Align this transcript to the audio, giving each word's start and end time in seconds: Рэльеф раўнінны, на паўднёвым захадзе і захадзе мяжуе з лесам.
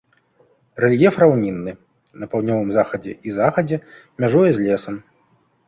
Рэльеф 0.83 1.19
раўнінны, 1.23 1.71
на 2.23 2.29
паўднёвым 2.33 2.73
захадзе 2.79 3.13
і 3.29 3.37
захадзе 3.39 3.81
мяжуе 4.25 4.51
з 4.59 4.69
лесам. 4.69 4.95